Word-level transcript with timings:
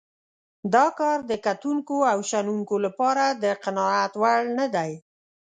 دا 0.73 0.85
کار 0.99 1.17
د 1.31 1.33
کتونکو 1.45 1.95
او 2.11 2.19
شنونکو 2.29 2.75
لپاره 2.85 3.25
د 3.43 3.45
قناعت 3.63 4.13
وړ 4.21 4.39
نه 4.59 4.67
دی. 4.75 4.91